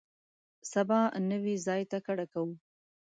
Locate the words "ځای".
1.65-1.81